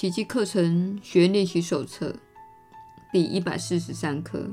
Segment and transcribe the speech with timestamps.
[0.00, 2.16] 奇迹课程学练习手册
[3.12, 4.48] 第一百四十三课。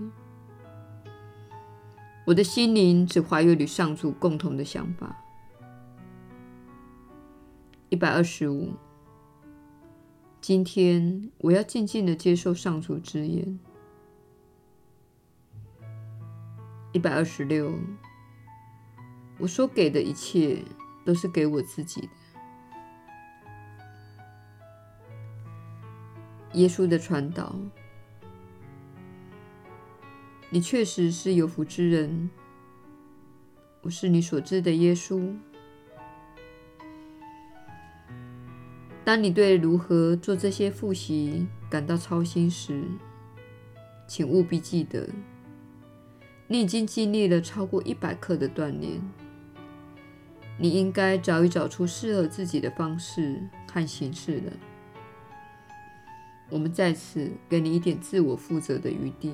[2.25, 5.23] 我的心灵只怀有与上主共同的想法。
[7.87, 8.73] 一百二十五。
[10.41, 13.57] 今天我要静静的接受上主之言。
[16.91, 17.73] 一百二十六。
[19.37, 20.61] 我所给的一切
[21.05, 22.26] 都是给我自己的。
[26.57, 27.55] 耶稣的传导。
[30.49, 32.29] 你确实是有福之人。
[33.81, 35.35] 我是你所知的耶稣。
[39.05, 42.83] 当你对如何做这些复习感到操心时，
[44.07, 45.07] 请务必记得，
[46.47, 48.99] 你已经经历了超过一百课的锻炼。
[50.57, 54.53] 你应该早已找出适合自己的方式和形式了。
[56.49, 59.33] 我们在此给你一点自我负责的余地。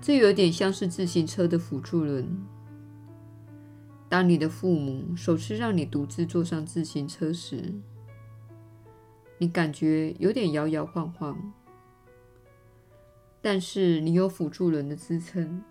[0.00, 2.28] 这有点像是自行车的辅助轮。
[4.08, 7.72] 当你的父母首次让你独自坐上自行车时，
[9.38, 11.52] 你感觉有点摇摇晃晃，
[13.40, 15.62] 但是你有辅助轮的支撑。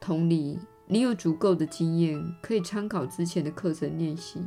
[0.00, 4.42] 同理，你有足够的经验可以参考之前的课程练习，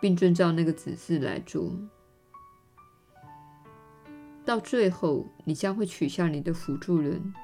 [0.00, 1.72] 并遵照那个指示来做。
[4.44, 7.34] 到最后，你将会取下你的辅助轮，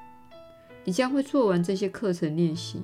[0.85, 2.81] 你将会做完这些课程练习。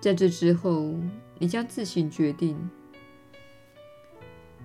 [0.00, 0.94] 在这之后，
[1.38, 2.58] 你将自行决定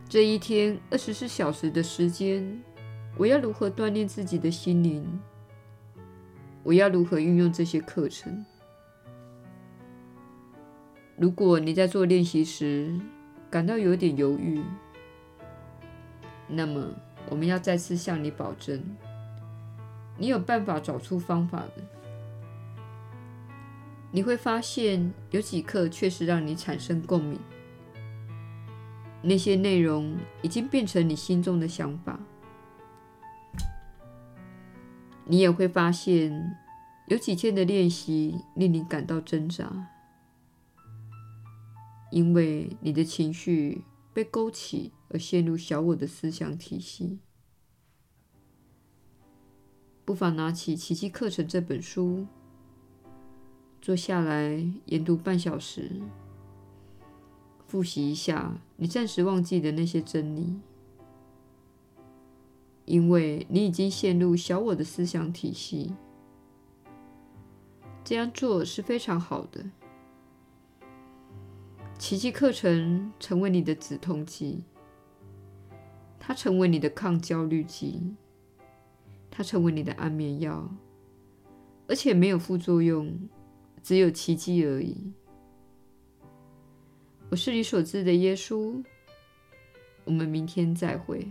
[0.10, 2.62] 这一天二十四小时的时间，
[3.18, 5.20] 我要如何锻炼自己的心灵？
[6.64, 8.46] 我要如何运用这些课程？
[11.18, 13.00] 如果你在做练习时
[13.50, 14.62] 感到有点犹豫，
[16.48, 16.88] 那么，
[17.30, 18.84] 我们要再次向你保证，
[20.18, 21.84] 你有办法找出方法的。
[24.12, 27.40] 你会发现有几课确实让你产生共鸣，
[29.22, 32.20] 那些内容已经变成你心中的想法。
[35.26, 36.58] 你也会发现
[37.08, 39.70] 有几天的练习令你感到挣扎，
[42.12, 44.92] 因为你的情绪被勾起。
[45.10, 47.20] 而陷入小我的思想体系，
[50.04, 52.28] 不妨拿起《奇迹课程》这本书，
[53.82, 56.02] 坐下来研读半小时，
[57.66, 60.60] 复习一下你暂时忘记的那些真理，
[62.84, 65.96] 因为你已经陷入小我的思想体系。
[68.04, 69.72] 这样做是非常好的。
[71.98, 74.64] 奇迹课程成为你的止痛剂。
[76.20, 78.02] 它成为你的抗焦虑剂，
[79.32, 80.70] 它成为你的安眠药，
[81.88, 83.18] 而且没有副作用，
[83.82, 85.14] 只有奇迹而已。
[87.30, 88.84] 我是你所知的耶稣，
[90.04, 91.26] 我们明天再会。